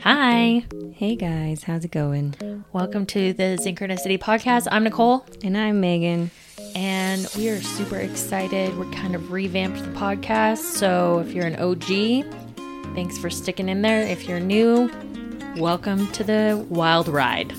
[0.00, 0.64] Hi.
[0.94, 2.64] Hey guys, how's it going?
[2.72, 4.68] Welcome to the Synchronicity Podcast.
[4.70, 5.26] I'm Nicole.
[5.44, 6.30] And I'm Megan.
[6.74, 8.78] And we are super excited.
[8.78, 10.58] We're kind of revamped the podcast.
[10.58, 12.24] So if you're an OG,
[12.94, 14.00] thanks for sticking in there.
[14.00, 14.90] If you're new,
[15.58, 17.52] welcome to the wild ride.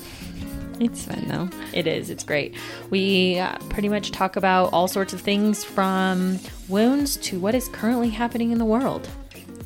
[0.80, 1.48] It's fun though.
[1.72, 2.10] It is.
[2.10, 2.56] It's great.
[2.90, 7.68] We uh, pretty much talk about all sorts of things from wounds to what is
[7.68, 9.08] currently happening in the world.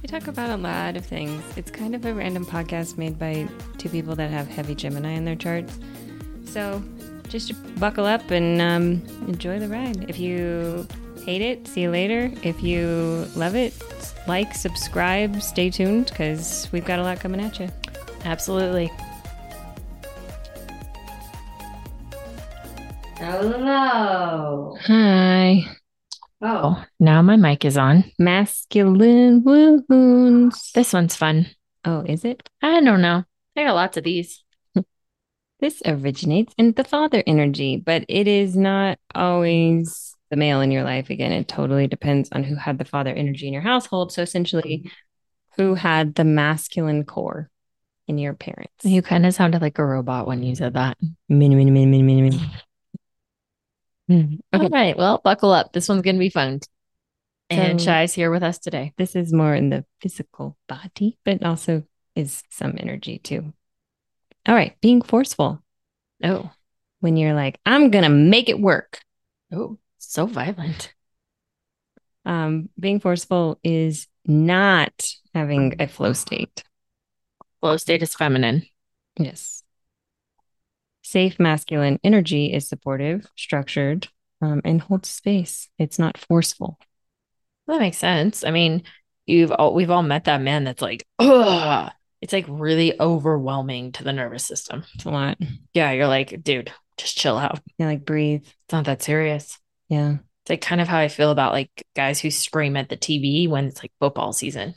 [0.03, 1.45] We talk about a lot of things.
[1.57, 3.49] It's kind of a random podcast made by
[3.79, 5.79] two people that have heavy Gemini in their charts.
[6.45, 6.83] So
[7.29, 10.11] just buckle up and um, enjoy the ride.
[10.11, 10.89] If you
[11.25, 12.33] hate it, see you later.
[12.43, 13.75] If you love it,
[14.27, 17.69] like, subscribe, stay tuned because we've got a lot coming at you.
[18.25, 18.91] Absolutely.
[23.19, 24.77] Hello.
[24.81, 25.77] Hi.
[26.45, 28.05] Oh, now my mic is on.
[28.19, 30.73] Masculine wounds.
[30.75, 31.47] This one's fun.
[31.85, 32.49] Oh, is it?
[32.61, 33.23] I don't know.
[33.57, 34.43] I got lots of these.
[35.61, 40.83] This originates in the father energy, but it is not always the male in your
[40.83, 41.09] life.
[41.09, 44.11] Again, it totally depends on who had the father energy in your household.
[44.11, 44.91] So essentially,
[45.57, 47.49] who had the masculine core
[48.09, 48.85] in your parents.
[48.85, 50.99] You kind of sounded like a robot when you said that.
[51.29, 52.41] Mini, mini, mini, mini, mini, mini.
[54.11, 54.39] Okay.
[54.53, 54.97] All right.
[54.97, 55.73] Well, buckle up.
[55.73, 56.61] This one's going to be fun.
[57.51, 58.93] And So- Shai's here with us today.
[58.97, 63.53] This is more in the physical body, but also is some energy too.
[64.47, 65.63] All right, being forceful
[66.23, 66.51] Oh.
[67.01, 69.01] when you're like, I'm gonna make it work.
[69.53, 70.93] Oh, so violent.
[72.25, 74.93] Um, being forceful is not
[75.35, 76.65] having a flow state.
[77.61, 78.67] Flow state is feminine.
[79.19, 79.62] Yes.
[81.03, 84.09] Safe masculine energy is supportive, structured,
[84.41, 85.69] um, and holds space.
[85.79, 86.79] It's not forceful.
[87.67, 88.45] That makes sense.
[88.45, 88.83] I mean,
[89.27, 91.93] you've all we've all met that man that's like, ugh.
[92.21, 94.85] It's like really overwhelming to the nervous system.
[94.95, 95.39] It's a lot.
[95.75, 97.61] Yeah, you're like, dude, just chill out.
[97.79, 98.43] You like breathe.
[98.45, 99.59] It's not that serious.
[99.89, 100.19] Yeah.
[100.43, 103.49] It's like kind of how I feel about like guys who scream at the TV
[103.49, 104.75] when it's like football season.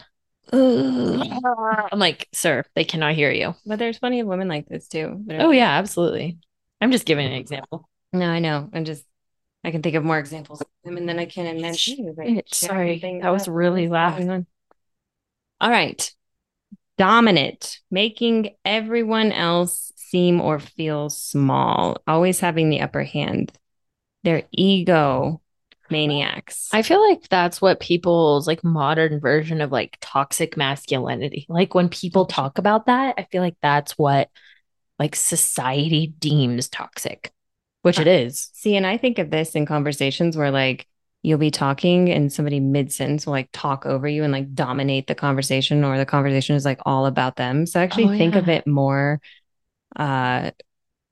[0.54, 3.56] I'm like, sir, they cannot hear you.
[3.66, 5.24] But there's plenty of women like this too.
[5.32, 6.38] Oh yeah, absolutely.
[6.82, 7.90] I'm just giving an example.
[8.14, 8.70] No, I know.
[8.74, 9.06] I'm just
[9.64, 12.44] I can think of more examples of them and then I can like, Shit, share
[12.52, 14.18] Sorry, that was really loud.
[14.18, 14.46] going on.
[15.60, 16.12] All right.
[16.98, 23.52] Dominant, making everyone else seem or feel small, always having the upper hand.
[24.24, 25.42] They're ego
[25.90, 26.70] maniacs.
[26.72, 31.46] I feel like that's what people's like modern version of like toxic masculinity.
[31.50, 34.30] Like when people talk about that, I feel like that's what
[35.00, 37.32] like society deems toxic,
[37.82, 38.50] which it is.
[38.54, 40.88] See, and I think of this in conversations where like
[41.22, 45.08] you'll be talking and somebody mid sentence will like talk over you and like dominate
[45.08, 47.66] the conversation, or the conversation is like all about them.
[47.66, 49.22] So I actually Oh, think of it more
[49.96, 50.52] uh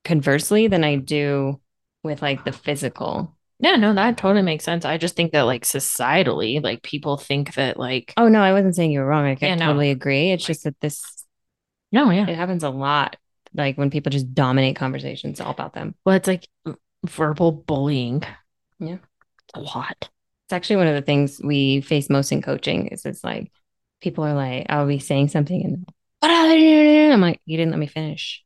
[0.05, 1.61] conversely than I do
[2.03, 3.35] with like the physical.
[3.59, 4.83] Yeah, no, that totally makes sense.
[4.83, 8.75] I just think that like societally, like people think that like, Oh no, I wasn't
[8.75, 9.25] saying you were wrong.
[9.25, 9.67] Like, I Yeah, no.
[9.67, 10.31] totally agree.
[10.31, 11.25] It's just that this
[11.91, 12.27] no, yeah.
[12.27, 13.17] it happens a lot.
[13.53, 15.95] Like when people just dominate conversations all about them.
[16.05, 16.47] Well, it's like
[17.05, 18.23] verbal bullying.
[18.79, 18.97] Yeah.
[19.53, 20.09] A lot.
[20.45, 23.51] It's actually one of the things we face most in coaching is it's like
[24.01, 25.87] people are like, oh, I'll be saying something and
[26.23, 28.43] I'm like, you didn't let me finish.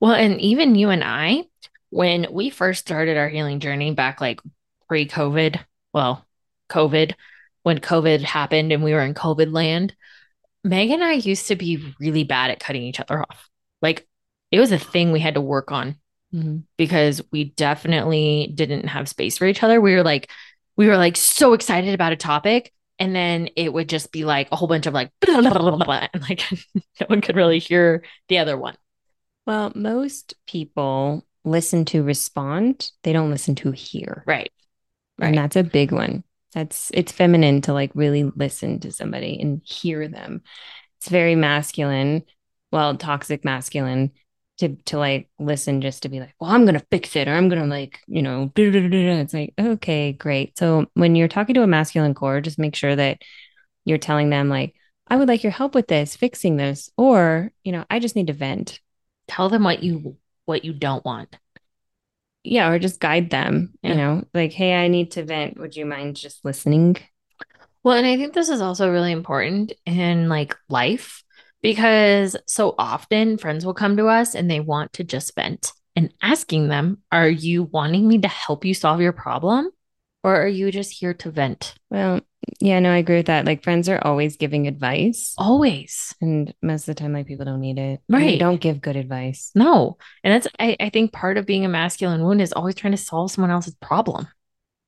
[0.00, 1.44] Well, and even you and I,
[1.92, 4.40] when we first started our healing journey back like
[4.88, 5.60] pre COVID,
[5.92, 6.26] well,
[6.70, 7.12] COVID,
[7.64, 9.94] when COVID happened and we were in COVID land,
[10.64, 13.50] Meg and I used to be really bad at cutting each other off.
[13.82, 14.08] Like
[14.50, 15.96] it was a thing we had to work on
[16.34, 16.60] mm-hmm.
[16.78, 19.78] because we definitely didn't have space for each other.
[19.78, 20.30] We were like,
[20.76, 22.72] we were like so excited about a topic.
[22.98, 26.08] And then it would just be like a whole bunch of like, blah, blah, blah,
[26.14, 26.42] and like
[26.74, 28.76] no one could really hear the other one.
[29.44, 34.24] Well, most people listen to respond, they don't listen to hear.
[34.26, 34.52] Right.
[35.20, 36.24] And that's a big one.
[36.52, 40.42] That's it's feminine to like really listen to somebody and hear them.
[40.98, 42.24] It's very masculine,
[42.70, 44.12] well, toxic masculine
[44.58, 47.48] to to like listen just to be like, well, I'm gonna fix it or I'm
[47.48, 50.58] gonna like, you know, it's like, okay, great.
[50.58, 53.22] So when you're talking to a masculine core, just make sure that
[53.84, 54.74] you're telling them like,
[55.08, 58.26] I would like your help with this, fixing this, or you know, I just need
[58.28, 58.80] to vent.
[59.26, 61.36] Tell them what you what you don't want.
[62.44, 63.90] Yeah, or just guide them, Yeah.
[63.90, 65.58] you know, like, hey, I need to vent.
[65.58, 66.96] Would you mind just listening?
[67.84, 71.22] Well, and I think this is also really important in like life
[71.62, 76.12] because so often friends will come to us and they want to just vent and
[76.22, 79.70] asking them, Are you wanting me to help you solve your problem?
[80.24, 81.74] Or are you just here to vent?
[81.90, 82.20] Well,
[82.60, 83.44] Yeah, no, I agree with that.
[83.44, 85.34] Like friends are always giving advice.
[85.38, 86.14] Always.
[86.20, 88.00] And most of the time, like people don't need it.
[88.08, 88.38] And they Right.
[88.38, 89.50] don't give good advice.
[89.54, 89.98] No.
[90.24, 92.96] And that's, I, I think part of being a masculine wound is always trying to
[92.96, 94.28] solve someone else's problem.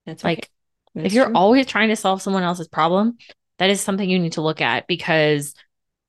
[0.07, 0.51] That's Like,
[0.95, 1.35] That's if you're true.
[1.35, 3.19] always trying to solve someone else's problem,
[3.59, 5.55] that is something you need to look at because,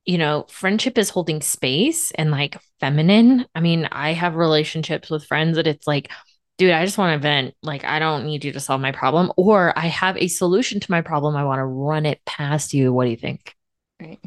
[0.06, 3.46] you know, friendship is holding space and like feminine.
[3.56, 6.12] I mean, I have relationships with friends that it's like,
[6.57, 7.56] dude, I just want to vent.
[7.62, 10.92] Like, I don't need you to solve my problem, or I have a solution to
[10.92, 11.36] my problem.
[11.36, 12.94] I want to run it past you.
[12.94, 13.56] What do you think?
[14.00, 14.19] Right.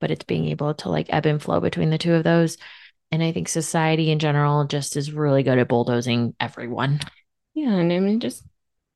[0.00, 2.56] But it's being able to like ebb and flow between the two of those.
[3.10, 7.00] And I think society in general just is really good at bulldozing everyone.
[7.54, 8.42] Yeah, and I mean, just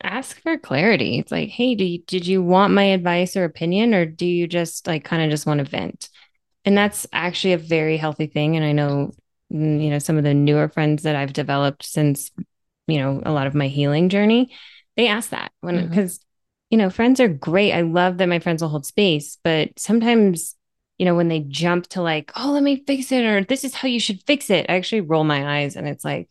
[0.03, 1.19] ask for clarity.
[1.19, 4.47] It's like, hey, do you, did you want my advice or opinion, or do you
[4.47, 6.09] just like kind of just want to vent?
[6.65, 8.57] And that's actually a very healthy thing.
[8.57, 9.13] And I know,
[9.53, 12.31] mm, you know, some of the newer friends that I've developed since,
[12.87, 14.53] you know, a lot of my healing journey,
[14.97, 16.21] they ask that when because,
[16.71, 17.73] you know, friends are great.
[17.73, 20.55] I love that my friends will hold space, but sometimes,
[20.99, 23.75] you know, when they jump to like, oh, let me fix it, or this is
[23.75, 26.29] how you should fix it, I actually roll my eyes and it's like,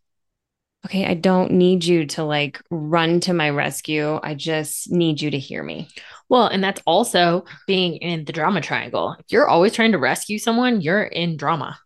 [0.85, 4.19] okay, I don't need you to like run to my rescue.
[4.21, 5.87] I just need you to hear me.
[6.29, 9.15] Well, and that's also being in the drama triangle.
[9.19, 11.79] If you're always trying to rescue someone, you're in drama.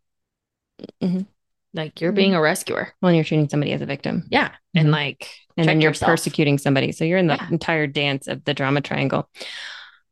[1.01, 1.27] Mhm.
[1.73, 2.93] Like you're being a rescuer.
[2.99, 4.25] When you're treating somebody as a victim.
[4.29, 4.51] Yeah.
[4.75, 4.91] And Mhm.
[4.91, 6.91] like, And then you're yourself, persecuting somebody.
[6.91, 7.47] So you're in the Yeah.
[7.51, 9.29] entire dance of the drama triangle.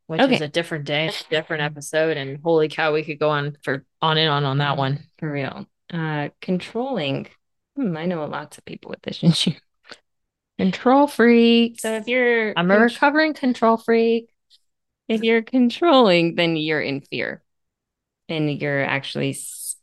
[0.06, 2.16] which is a different day, different episode.
[2.16, 5.04] And holy cow, we could go on for on and on on that one.
[5.18, 5.66] For real.
[5.92, 7.26] Uh controlling.
[7.76, 9.52] Hmm, I know lots of people with this issue.
[10.58, 11.82] Control freaks.
[11.82, 14.30] So if you're I'm a recovering control freak.
[15.08, 17.42] if you're controlling, then you're in fear.
[18.30, 19.34] And you're actually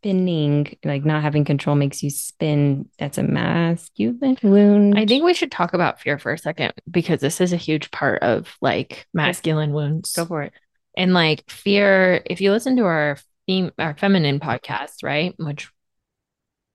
[0.06, 2.88] spinning, like not having control makes you spin.
[3.00, 5.00] That's a masculine wound.
[5.00, 7.90] I think we should talk about fear for a second because this is a huge
[7.90, 10.14] part of like masculine wounds.
[10.14, 10.54] go for it.
[10.96, 13.18] And like fear, if you listen to our
[13.48, 15.72] theme, our feminine podcast, right, which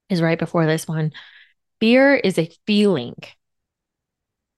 [0.08, 1.12] is right before this one,
[1.78, 3.14] fear is a feeling.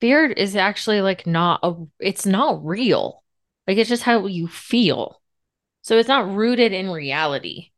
[0.00, 3.22] Fear is actually like not a, it's not real.
[3.66, 5.20] Like it's just how you feel.
[5.82, 7.71] So it's not rooted in reality.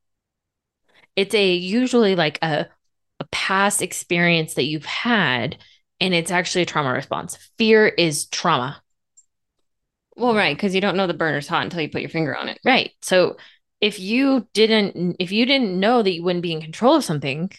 [1.17, 2.67] It's a usually like a,
[3.21, 5.59] a past experience that you've had,
[6.01, 7.37] and it's actually a trauma response.
[7.59, 8.83] Fear is trauma.
[10.17, 12.49] Well, right, because you don't know the burner's hot until you put your finger on
[12.49, 12.59] it.
[12.65, 12.93] Right.
[13.03, 13.37] So
[13.81, 17.51] if you didn't if you didn't know that you wouldn't be in control of something,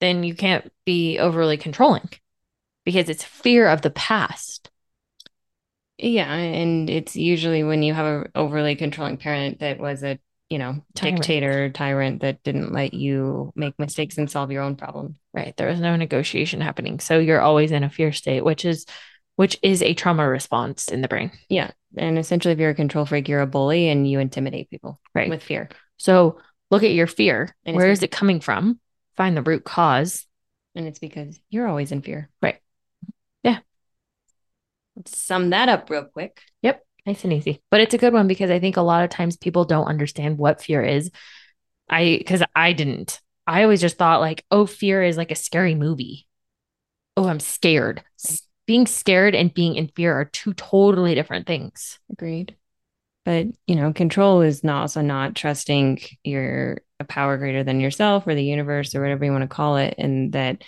[0.00, 2.08] then you can't be overly controlling
[2.84, 4.70] because it's fear of the past.
[5.98, 10.58] Yeah, and it's usually when you have an overly controlling parent that was a, you
[10.58, 11.16] know, Tyrant.
[11.18, 15.16] dictator, tyrant that didn't let you make mistakes and solve your own problem.
[15.34, 15.56] Right.
[15.56, 17.00] There was no negotiation happening.
[17.00, 18.86] So you're always in a fear state, which is
[19.34, 21.30] which is a trauma response in the brain.
[21.50, 24.98] Yeah, and essentially, if you're a control freak, you're a bully and you intimidate people
[25.14, 25.28] Right.
[25.28, 25.68] with fear.
[25.98, 26.38] So
[26.70, 27.54] look at your fear.
[27.66, 28.80] And Where is it coming from?
[29.16, 30.24] Find the root cause.
[30.74, 32.30] And it's because you're always in fear.
[32.40, 32.60] Right.
[33.42, 33.58] Yeah.
[34.94, 36.40] Let's sum that up real quick.
[36.62, 36.85] Yep.
[37.06, 37.62] Nice and easy.
[37.70, 40.38] But it's a good one because I think a lot of times people don't understand
[40.38, 41.10] what fear is.
[41.88, 43.20] I, because I didn't.
[43.46, 46.26] I always just thought, like, oh, fear is like a scary movie.
[47.16, 48.02] Oh, I'm scared.
[48.66, 52.00] Being scared and being in fear are two totally different things.
[52.10, 52.56] Agreed.
[53.24, 58.26] But, you know, control is not also not trusting you're a power greater than yourself
[58.26, 59.94] or the universe or whatever you want to call it.
[59.98, 60.62] And that,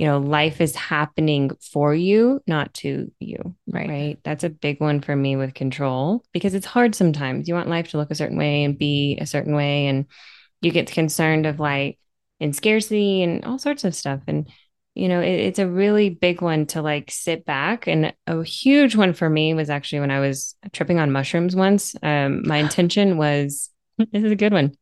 [0.00, 3.54] you know, life is happening for you, not to you.
[3.70, 3.86] Right.
[3.86, 4.18] Right.
[4.24, 7.46] That's a big one for me with control because it's hard sometimes.
[7.46, 9.88] You want life to look a certain way and be a certain way.
[9.88, 10.06] And
[10.62, 11.98] you get concerned of like
[12.40, 14.20] and scarcity and all sorts of stuff.
[14.26, 14.48] And,
[14.94, 17.86] you know, it, it's a really big one to like sit back.
[17.86, 21.94] And a huge one for me was actually when I was tripping on mushrooms once.
[22.02, 24.72] Um, my intention was this is a good one.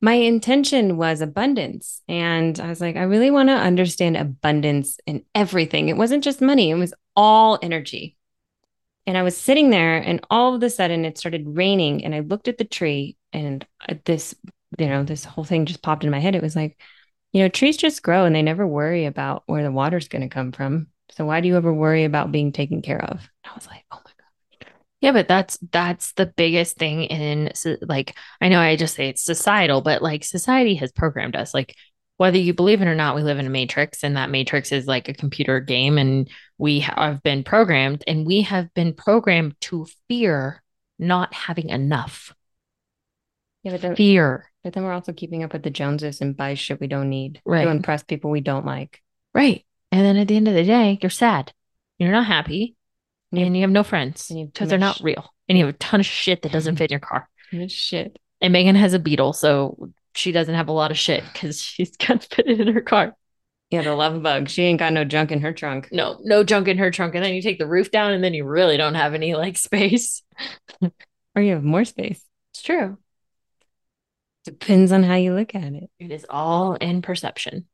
[0.00, 2.02] My intention was abundance.
[2.08, 5.88] And I was like, I really want to understand abundance in everything.
[5.88, 8.16] It wasn't just money, it was all energy.
[9.06, 12.04] And I was sitting there, and all of a sudden it started raining.
[12.04, 13.66] And I looked at the tree, and
[14.04, 14.34] this,
[14.78, 16.34] you know, this whole thing just popped in my head.
[16.34, 16.78] It was like,
[17.32, 20.28] you know, trees just grow and they never worry about where the water's going to
[20.28, 20.88] come from.
[21.10, 23.28] So why do you ever worry about being taken care of?
[23.44, 24.07] I was like, oh my.
[25.00, 27.52] Yeah, but that's that's the biggest thing in
[27.82, 31.54] like I know I just say it's societal, but like society has programmed us.
[31.54, 31.76] Like
[32.16, 34.86] whether you believe it or not, we live in a matrix, and that matrix is
[34.88, 36.28] like a computer game, and
[36.58, 40.62] we have been programmed, and we have been programmed to fear
[40.98, 42.34] not having enough.
[43.62, 46.54] Yeah, but then, Fear, but then we're also keeping up with the Joneses and buy
[46.54, 47.64] shit we don't need Right.
[47.64, 49.00] to impress people we don't like.
[49.34, 49.64] right?
[49.92, 51.52] And then at the end of the day, you're sad.
[51.98, 52.74] You're not happy.
[53.32, 55.32] And you have no friends And you have too because they're not real.
[55.48, 57.28] And you have a ton of shit that doesn't fit in your car.
[57.68, 58.18] Shit.
[58.40, 61.96] And Megan has a Beetle, so she doesn't have a lot of shit because she's
[61.96, 63.14] got to fit it in her car.
[63.70, 64.48] Yeah, the love bug.
[64.48, 65.90] She ain't got no junk in her trunk.
[65.92, 67.14] No, no junk in her trunk.
[67.14, 69.58] And then you take the roof down, and then you really don't have any like
[69.58, 70.22] space.
[71.34, 72.22] Or you have more space.
[72.52, 72.96] It's true.
[74.44, 75.90] Depends on how you look at it.
[75.98, 77.66] It is all in perception.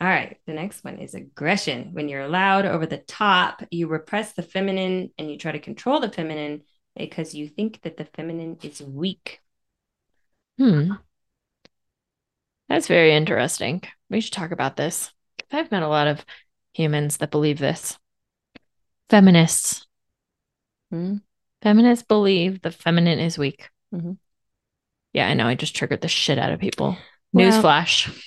[0.00, 0.38] All right.
[0.46, 1.92] The next one is aggression.
[1.92, 5.98] When you're loud over the top, you repress the feminine and you try to control
[6.00, 6.62] the feminine
[6.96, 9.40] because you think that the feminine is weak.
[10.56, 10.92] Hmm.
[12.68, 13.82] That's very interesting.
[14.10, 15.12] We should talk about this.
[15.50, 16.24] I've met a lot of
[16.74, 17.98] humans that believe this.
[19.08, 19.86] Feminists.
[20.90, 21.16] Hmm?
[21.62, 23.70] Feminists believe the feminine is weak.
[23.92, 24.18] Mhm.
[25.12, 25.46] Yeah, I know.
[25.46, 26.96] I just triggered the shit out of people.
[27.32, 28.24] Well- Newsflash.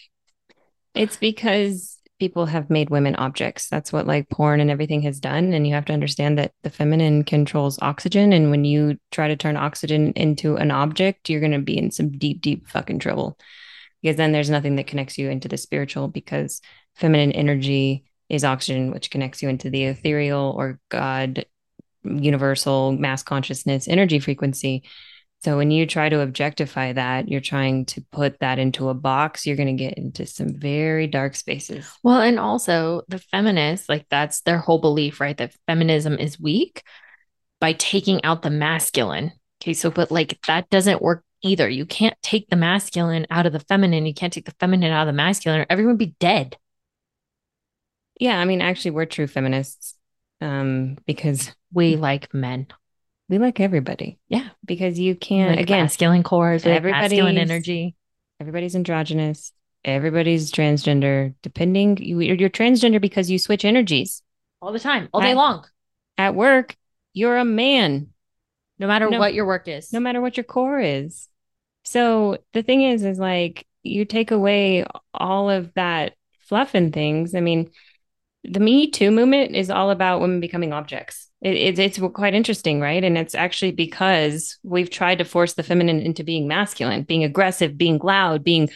[0.94, 3.68] It's because people have made women objects.
[3.68, 5.54] That's what like porn and everything has done.
[5.54, 8.32] And you have to understand that the feminine controls oxygen.
[8.32, 11.90] And when you try to turn oxygen into an object, you're going to be in
[11.90, 13.40] some deep, deep fucking trouble.
[14.04, 16.62] Because then there's nothing that connects you into the spiritual because
[16.96, 21.46] feminine energy is oxygen, which connects you into the ethereal or God,
[22.04, 24.84] universal mass consciousness energy frequency.
[25.44, 29.48] So when you try to objectify that, you're trying to put that into a box,
[29.48, 31.92] you're going to get into some very dark spaces.
[32.04, 35.36] Well, and also the feminists, like that's their whole belief, right?
[35.36, 36.84] That feminism is weak
[37.60, 39.32] by taking out the masculine.
[39.62, 41.68] Okay, so but like that doesn't work either.
[41.68, 44.06] You can't take the masculine out of the feminine.
[44.06, 46.56] You can't take the feminine out of the masculine, or everyone would be dead.
[48.20, 49.96] Yeah, I mean, actually, we're true feminists
[50.40, 52.68] um, because We like men.
[53.32, 54.20] We like everybody.
[54.28, 54.50] Yeah.
[54.66, 57.96] Because you can't, like again, masculine cores, we masculine everybody's- energy.
[58.42, 59.54] everybody's androgynous,
[59.86, 64.22] everybody's transgender, depending, you, you're transgender because you switch energies.
[64.62, 65.66] All the time, all day long,
[66.18, 66.76] At work,
[67.14, 68.08] you're a man.
[68.78, 69.94] no matter No- what your work is.
[69.94, 71.30] no matter what your core is.
[71.86, 77.34] So the thing is, is like you take away all of that fluff and things.
[77.34, 77.72] I mean,
[78.44, 81.31] the Me Too movement is all about women becoming objects.
[81.42, 83.04] It, it's it's quite interesting, right?
[83.04, 87.78] And it's actually because we've tried to force the feminine into being masculine, being aggressive,
[87.78, 88.70] being loud, being,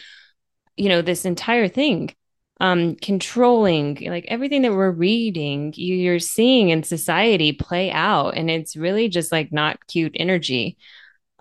[0.76, 2.14] you know, this entire thing,
[2.60, 8.50] um, controlling, like everything that we're reading, you- you're seeing in society play out, and
[8.50, 10.76] it's really just like not cute energy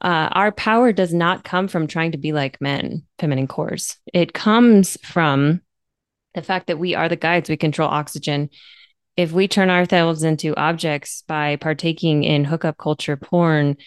[0.01, 3.97] uh, our power does not come from trying to be like men, feminine cores.
[4.13, 5.61] It comes from
[6.33, 8.49] the fact that we are the guides, we control oxygen.
[9.17, 13.77] If we turn ourselves into objects by partaking in hookup culture, porn,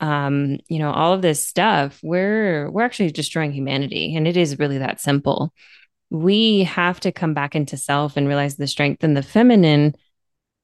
[0.00, 4.16] um, you know, all of this stuff, we're we're actually destroying humanity.
[4.16, 5.52] And it is really that simple.
[6.10, 9.94] We have to come back into self and realize the strength in the feminine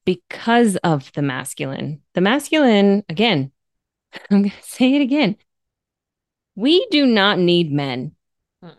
[0.04, 2.02] because of the masculine.
[2.14, 3.52] The masculine, again,
[4.30, 5.36] I'm going to say it again.
[6.56, 8.16] We do not need men.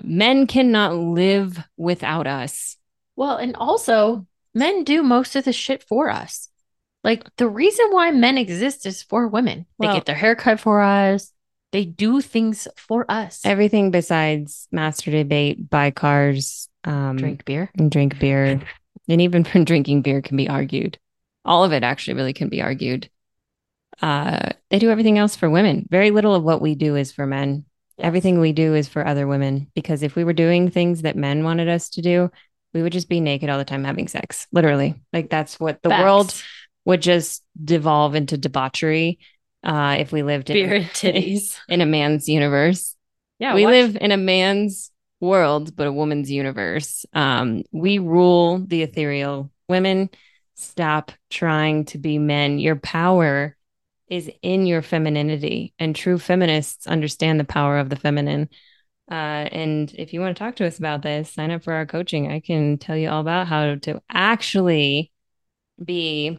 [0.04, 2.76] Men cannot live without us.
[3.16, 6.50] Well, and also men do most of the shit for us.
[7.04, 9.66] Like the reason why men exist is for women.
[9.80, 11.32] They Well- get their hair cut for us.
[11.72, 13.46] They do things for us.
[13.46, 17.70] Everything besides master debate, buy cars, um, Drink beer.
[17.78, 18.60] and drink beer,
[19.08, 20.98] and even from drinking beer can be argued.
[21.46, 23.10] All of it actually really can be argued.
[24.02, 25.88] Uh, they do everything else for women.
[25.92, 27.66] Very little of what we do is for men.
[28.00, 29.68] Everything we do is for other women.
[29.76, 32.32] Because if we were doing things that men wanted us to do,
[32.74, 34.48] we would just be naked all the time having sex.
[34.52, 34.96] Literally.
[35.14, 36.04] Like that's what the Facts.
[36.04, 36.44] world
[36.86, 39.20] would just devolve into debauchery
[39.64, 41.58] uh, if we lived in, beer and titties.
[41.70, 42.96] in a man's universe
[43.40, 47.06] Yeah, we watch- live in a man's world, but a woman's universe.
[47.14, 49.52] Um, we rule the ethereal.
[49.68, 50.10] Women,
[50.56, 52.58] stop trying to be men.
[52.60, 53.56] Your power
[54.08, 58.50] is in your femininity, and true feminists understand the power of the feminine.
[59.10, 61.86] Uh, and if you want to talk to us about this, sign up for our
[61.86, 62.32] coaching.
[62.32, 65.12] I can tell you all about how to actually
[65.84, 66.38] be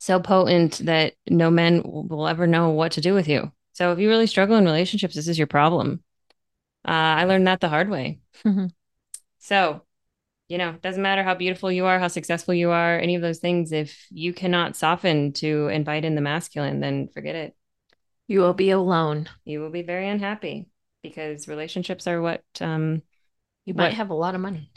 [0.00, 3.52] so potent that no men will ever know what to do with you.
[3.72, 6.02] So if you really struggle in relationships, this is your problem.
[6.86, 8.20] Uh, I learned that the hard way.
[8.44, 8.72] Mhm.
[9.38, 9.82] So,
[10.48, 13.22] you know, it doesn't matter how beautiful you are, how successful you are, any of
[13.22, 13.72] those things.
[13.72, 17.56] If you cannot soften to invite in the masculine, then forget it.
[18.28, 19.28] you will be alone.
[19.44, 20.68] You will be very unhappy
[21.02, 23.02] because relationships are what um,
[23.64, 24.70] You What- might have a lot of money.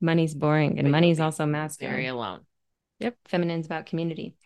[0.00, 1.94] money's boring and money's also masculine.
[1.94, 2.40] Very alone.
[3.00, 3.16] Yep.
[3.28, 4.36] Feminine's about community.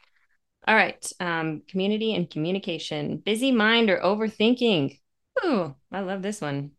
[0.66, 1.04] All right.
[1.20, 3.16] Um, community and communication.
[3.18, 4.98] Busy mind or overthinking.
[5.44, 6.72] Ooh, I love this one.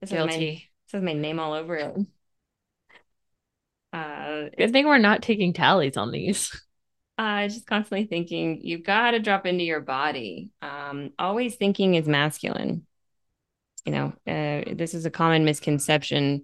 [0.00, 0.70] This my, Guilty.
[0.86, 1.94] this has my name all over it.
[3.92, 6.50] Uh, Good thing we're not taking tallies on these.
[7.18, 10.50] uh, just constantly thinking You've got to drop into your body.
[10.62, 12.86] Um, always thinking is masculine.
[13.84, 16.42] You know, uh, this is a common misconception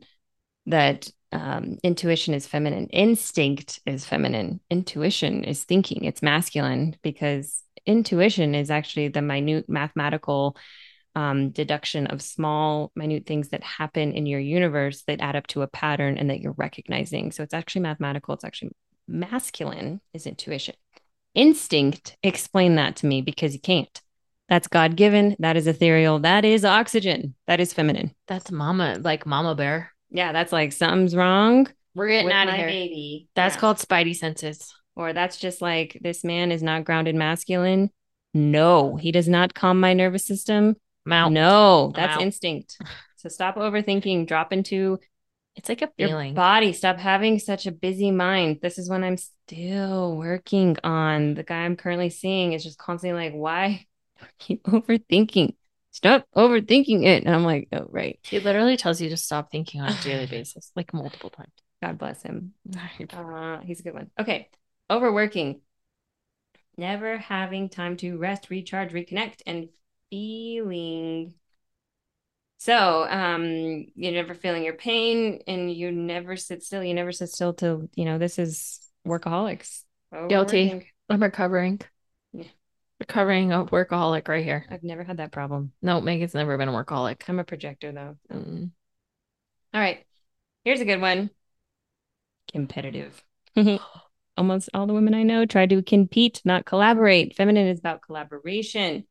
[0.67, 8.55] that um, intuition is feminine, instinct is feminine, intuition is thinking, it's masculine because intuition
[8.55, 10.57] is actually the minute mathematical
[11.17, 15.63] um, deduction of small, minute things that happen in your universe that add up to
[15.63, 17.31] a pattern and that you're recognizing.
[17.31, 18.35] So it's actually mathematical.
[18.35, 18.73] It's actually
[19.07, 20.75] masculine is intuition.
[21.35, 24.01] Instinct, explain that to me because you can't.
[24.49, 25.37] That's God given.
[25.39, 26.19] That is ethereal.
[26.21, 27.35] That is oxygen.
[27.47, 28.15] That is feminine.
[28.29, 29.91] That's mama, like mama bear.
[30.11, 31.67] Yeah, that's like something's wrong.
[31.95, 32.67] We're getting out of here.
[32.67, 33.29] baby.
[33.35, 33.61] That's Yeah.
[33.61, 34.73] called spidey senses.
[34.97, 37.91] or that's just like this man is not grounded masculine.
[38.33, 40.77] No, he does not calm my nervous system.
[41.07, 42.79] No, that's instinct.
[43.17, 44.99] So stop overthinking, drop into
[45.57, 46.35] It's like a your feeling.
[46.35, 46.73] body.
[46.73, 48.59] Stop having such a busy mind.
[48.63, 51.35] This is what I'm still working on.
[51.35, 53.87] The guy I'm currently seeing is just constantly like, why
[54.25, 55.55] are you overthinking?
[55.91, 57.25] Stop overthinking it.
[57.25, 58.19] And I'm like, oh, right.
[58.23, 61.53] He literally tells you to stop thinking on a daily basis, like multiple times.
[61.83, 62.53] God bless him.
[63.13, 64.11] Uh, he's a good one.
[64.19, 64.49] Okay.
[64.91, 65.61] Overworking.
[66.77, 69.69] Never having time to rest, recharge, reconnect, and
[70.11, 71.35] feeling.
[72.59, 76.83] So, um, you're never feeling your pain and you never sit still.
[76.83, 79.85] You never sit still till, you know, this is workaholics.
[80.29, 80.91] Guilty.
[81.09, 81.81] I'm recovering.
[83.09, 83.13] Yeah.
[83.13, 84.67] Recovering a workaholic right here.
[84.71, 85.73] I've never had that problem.
[85.83, 87.23] No, Megan's never been a workaholic.
[87.29, 88.17] I'm a projector though.
[88.33, 88.71] Mm.
[89.73, 90.05] All right.
[90.65, 91.31] Here's a good one.
[92.53, 93.23] Competitive.
[94.37, 97.37] Almost all the women I know try to compete, not collaborate.
[97.37, 99.05] Feminine is about collaboration.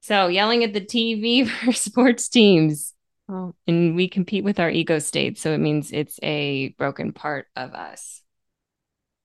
[0.00, 2.94] So yelling at the TV for sports teams.
[3.28, 5.38] Oh, And we compete with our ego state.
[5.38, 8.22] So it means it's a broken part of us.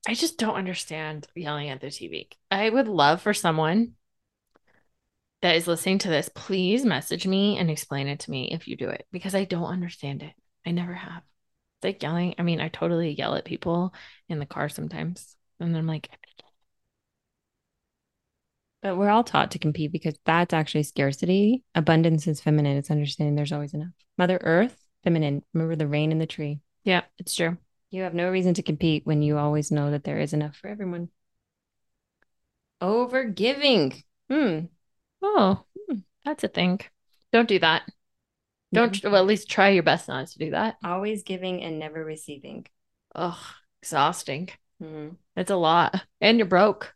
[0.07, 2.27] I just don't understand yelling at the TV.
[2.51, 3.93] I would love for someone
[5.41, 8.77] that is listening to this, please message me and explain it to me if you
[8.77, 10.33] do it because I don't understand it.
[10.65, 11.22] I never have.
[11.77, 12.35] It's like yelling.
[12.37, 13.94] I mean, I totally yell at people
[14.29, 15.35] in the car sometimes.
[15.59, 16.09] And I'm like,
[18.81, 21.63] But we're all taught to compete because that's actually scarcity.
[21.74, 22.75] Abundance is feminine.
[22.75, 23.94] It's understanding there's always enough.
[24.18, 25.44] Mother Earth, feminine.
[25.53, 26.59] Remember the rain in the tree.
[26.83, 27.57] yeah, it's true.
[27.94, 30.68] You have no reason to compete when you always know that there is enough for
[30.68, 31.10] everyone.
[32.82, 33.94] Over giving.
[34.32, 34.62] Hmm.
[35.22, 36.79] Oh, hmm, that's a thing.
[37.32, 37.84] Don't do that.
[38.74, 40.77] Don't, well, at least try your best not to do that.
[40.84, 42.66] Always giving and never receiving.
[43.14, 43.38] Ugh,
[43.84, 44.50] exhausting.
[44.82, 45.10] Hmm.
[45.36, 46.03] It's a lot.
[46.20, 46.96] And you're broke.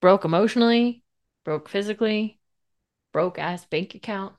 [0.00, 1.02] Broke emotionally,
[1.44, 2.38] broke physically,
[3.12, 4.36] broke ass bank account.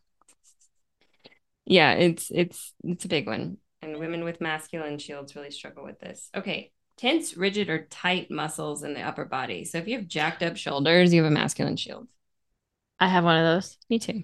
[1.66, 3.58] Yeah, it's it's it's a big one.
[3.82, 6.30] And women with masculine shields really struggle with this.
[6.36, 6.72] Okay.
[6.98, 9.66] Tense, rigid, or tight muscles in the upper body.
[9.66, 12.08] So if you have jacked up shoulders, you have a masculine shield.
[13.00, 13.78] I have one of those.
[13.90, 14.24] Me too.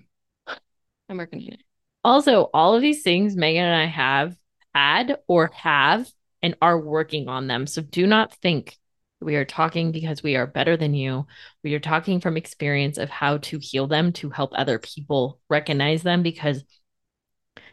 [1.09, 1.61] I'm working on it.
[2.03, 4.37] Also, all of these things Megan and I have
[4.75, 6.07] had or have
[6.43, 7.65] and are working on them.
[7.65, 8.77] So do not think
[9.19, 11.25] we are talking because we are better than you.
[11.63, 16.03] We are talking from experience of how to heal them to help other people recognize
[16.03, 16.63] them because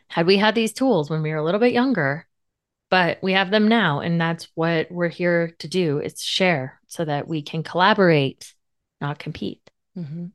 [0.09, 2.27] had we had these tools when we were a little bit younger,
[2.90, 7.05] but we have them now and that's what we're here to do is share so
[7.05, 8.55] that we can collaborate,
[9.01, 9.69] not compete.
[9.97, 10.27] Mm-hmm.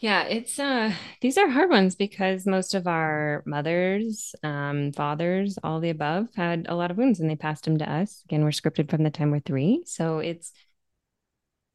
[0.00, 5.80] Yeah, it's uh these are hard ones because most of our mothers, um, fathers, all
[5.80, 8.22] the above had a lot of wounds and they passed them to us.
[8.26, 9.82] Again, we're scripted from the time we're three.
[9.86, 10.52] So it's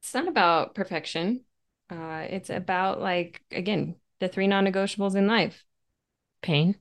[0.02, 1.44] it's not about perfection.
[1.90, 5.62] Uh it's about like again, the three non-negotiables in life.
[6.44, 6.76] Pain,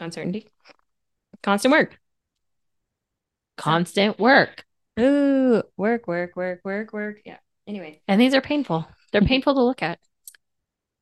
[0.00, 0.48] Uncertainty,
[1.42, 1.98] constant work.
[3.56, 4.64] constant work.
[4.98, 7.18] Ooh, work, work, work, work, work.
[7.24, 7.38] Yeah.
[7.66, 8.02] Anyway.
[8.08, 8.86] And these are painful.
[9.12, 9.28] They're Mhm.
[9.28, 10.00] painful to look at.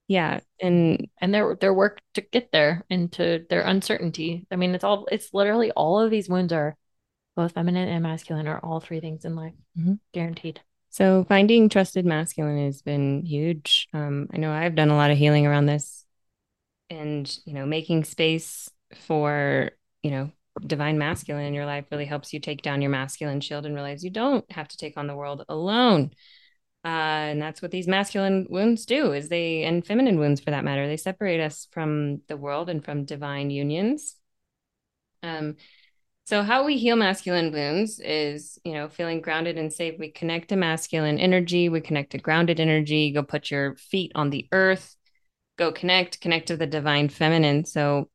[0.09, 0.40] Yeah.
[0.61, 4.47] And and their their work to get there into their uncertainty.
[4.51, 6.77] I mean, it's all it's literally all of these wounds are
[7.37, 9.55] both feminine and masculine are all three things in life.
[9.79, 10.01] Mhm.
[10.12, 10.61] Guaranteed.
[10.90, 13.88] So finding trusted masculine has been huge.
[13.95, 16.00] Um, I know I've done a lot of healing around this
[16.90, 18.68] and, you know, making space
[19.07, 19.70] for,
[20.03, 20.31] you know,
[20.66, 24.05] divine masculine in your life really helps you take down your masculine shield and realize
[24.05, 26.11] you don't have to take on the world alone.
[26.85, 26.88] Uh,
[27.33, 30.87] and that's what these masculine wounds do is they, and feminine wounds for that matter,
[30.87, 34.16] they separate us from the world and from divine unions.
[35.22, 35.57] Um,
[36.26, 39.98] so how we heal masculine wounds is, you know, feeling grounded and safe.
[39.98, 44.31] We connect to masculine energy, we connect to grounded energy, go put your feet on
[44.31, 44.96] the earth,
[45.61, 47.64] go connect, connect to the divine feminine.
[47.64, 48.09] So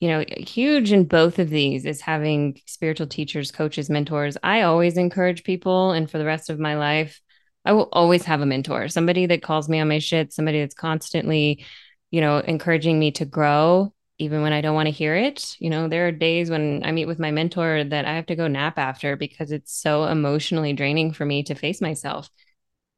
[0.00, 4.36] you know, huge in both of these is having spiritual teachers, coaches, mentors.
[4.42, 7.20] I always encourage people, and for the rest of my life,
[7.64, 10.74] I will always have a mentor, somebody that calls me on my shit, somebody that's
[10.74, 11.64] constantly,
[12.10, 15.56] you know, encouraging me to grow, even when I don't want to hear it.
[15.58, 18.36] You know, there are days when I meet with my mentor that I have to
[18.36, 22.28] go nap after because it's so emotionally draining for me to face myself.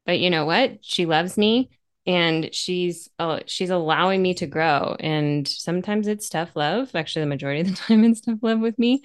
[0.05, 0.79] But you know what?
[0.81, 1.69] She loves me
[2.09, 4.95] and she's uh, she's allowing me to grow.
[4.99, 6.95] And sometimes it's tough love.
[6.95, 9.03] Actually the majority of the time it's tough love with me.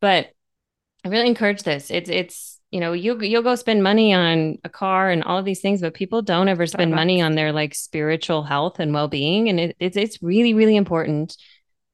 [0.00, 0.28] But
[1.04, 1.90] i really encourage this.
[1.90, 5.46] It's it's you know you you'll go spend money on a car and all of
[5.46, 9.48] these things but people don't ever spend money on their like spiritual health and well-being.
[9.48, 11.38] And it, it's it's really really important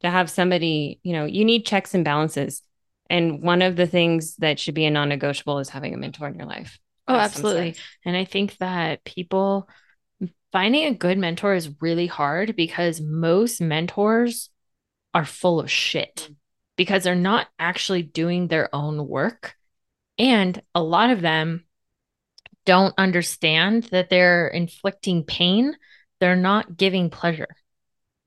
[0.01, 2.61] to have somebody you know you need checks and balances.
[3.09, 6.35] And one of the things that should be a non-negotiable is having a mentor in
[6.35, 6.81] your life.
[7.07, 7.77] Oh absolutely.
[8.05, 9.69] and i think that people
[10.53, 14.51] finding a good mentor is really hard because most mentors
[15.15, 16.37] are full of shit mm.
[16.77, 19.55] because they're not actually doing their own work.
[20.19, 21.65] And a lot of them
[22.67, 25.75] don't understand that they're inflicting pain,
[26.21, 27.49] they're not giving pleasure.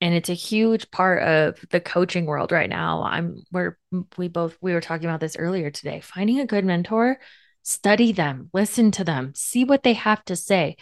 [0.02, 3.04] And it's a huge part of the coaching world right now.
[3.04, 3.78] I'm we're
[4.18, 6.02] we both we were talking about this earlier today.
[6.02, 7.20] Finding a good mentor,
[7.62, 10.76] study them, listen to them, see what they have to say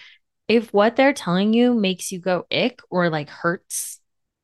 [0.51, 3.99] if what they're telling you makes you go ick or like hurts.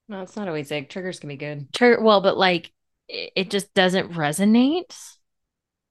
[0.08, 0.90] No, it's not always ick.
[0.90, 1.68] Triggers can be good.
[1.74, 2.72] Trigger, well, but like
[3.10, 4.98] it, it just doesn't resonate,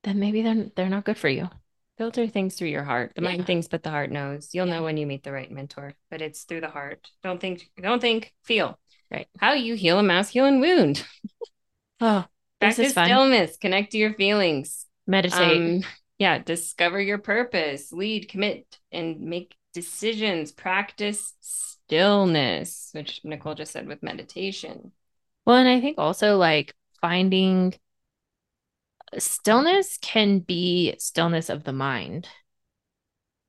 [0.05, 1.50] then maybe they're they're not good for you.
[1.98, 3.12] Filter things through your heart.
[3.14, 3.29] The yeah.
[3.29, 4.50] mind thinks, but the heart knows.
[4.55, 4.76] You'll yeah.
[4.76, 7.07] know when you meet the right mentor, but it's through the heart.
[7.22, 8.79] Don't think, don't think, feel.
[9.11, 9.29] Right.
[9.38, 11.07] How you heal a masculine wound.
[12.00, 12.24] oh,
[12.59, 13.07] back to fun.
[13.07, 13.59] stillness.
[13.59, 14.87] Connect to your feelings.
[15.07, 15.57] Meditate.
[15.57, 15.83] Um,
[16.18, 17.92] yeah, discover your purpose.
[17.92, 24.93] Lead, commit, and make decisions, practice stillness, which Nicole just said with meditation.
[25.45, 27.75] Well, and I think also like finding
[29.19, 32.27] stillness can be stillness of the mind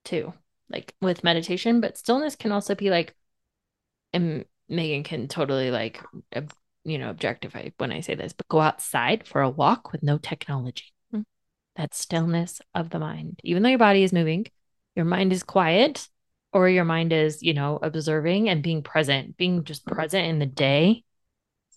[0.04, 0.34] too,
[0.70, 3.16] like with meditation, but stillness can also be like,
[4.12, 6.04] and Megan can totally like,
[6.84, 10.18] you know, objectify when I say this, but go outside for a walk with no
[10.18, 10.94] technology.
[11.14, 11.22] Mm-hmm.
[11.78, 13.40] That's stillness of the mind.
[13.46, 14.46] Even though your body is moving,
[14.94, 16.10] your mind is quiet
[16.58, 20.48] or your mind is, you know, observing and being present, being just present in the
[20.48, 21.04] day.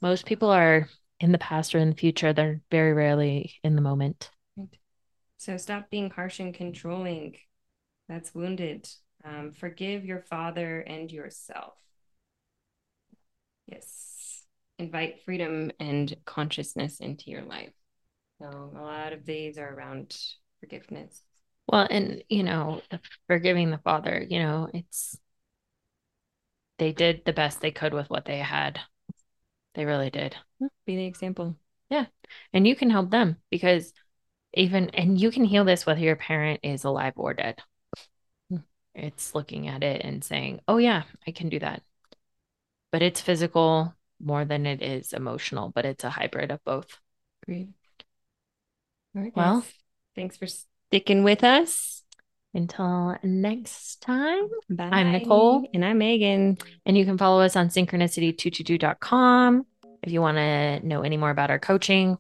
[0.00, 0.88] Most people are
[1.20, 2.32] in the past or in the future.
[2.32, 4.30] They're very rarely in the moment.
[5.36, 7.36] So stop being harsh and controlling.
[8.08, 8.88] That's wounded.
[9.22, 11.74] Um, forgive your father and yourself.
[13.66, 14.42] Yes.
[14.78, 17.72] Invite freedom and consciousness into your life.
[18.40, 20.16] So a lot of these are around
[20.60, 21.20] forgiveness.
[21.70, 22.82] Well, and you know,
[23.28, 25.16] forgiving the father, you know, it's
[26.78, 28.80] they did the best they could with what they had.
[29.74, 30.34] They really did.
[30.84, 31.56] Be the example.
[31.88, 32.06] Yeah.
[32.52, 33.92] And you can help them because
[34.52, 37.62] even and you can heal this whether your parent is alive or dead.
[38.50, 38.56] Hmm.
[38.94, 41.82] It's looking at it and saying, "Oh yeah, I can do that."
[42.90, 46.98] But it's physical more than it is emotional, but it's a hybrid of both.
[47.46, 47.68] Great.
[49.14, 49.36] All right.
[49.36, 49.64] Well,
[50.16, 50.48] thanks for
[50.90, 52.02] sticking with us.
[52.52, 54.88] Until next time, Bye.
[54.90, 55.64] I'm Nicole.
[55.72, 56.58] And I'm Megan.
[56.84, 59.66] And you can follow us on synchronicity222.com
[60.02, 62.18] if you want to know any more about our coaching.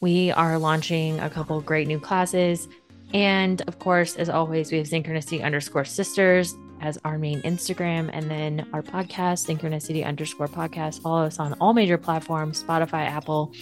[0.00, 2.66] We are launching a couple great new classes.
[3.14, 8.10] And of course, as always, we have synchronicity underscore sisters as our main Instagram.
[8.12, 11.00] And then our podcast, synchronicity underscore podcast.
[11.00, 13.52] Follow us on all major platforms Spotify, Apple,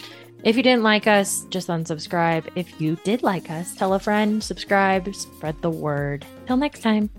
[0.44, 2.48] if you didn't like us, just unsubscribe.
[2.54, 6.24] If you did like us, tell a friend, subscribe, spread the word.
[6.46, 7.10] Till next time.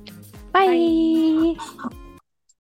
[0.51, 1.55] Bye.
[1.57, 2.05] Bye.